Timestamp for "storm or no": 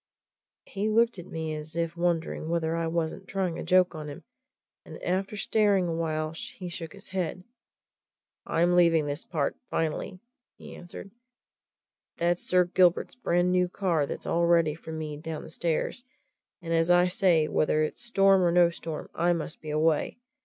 18.01-18.71